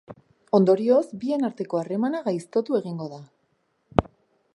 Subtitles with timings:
[0.59, 3.21] Ondorioz, bien arteko harremana gaiztotu egingo da.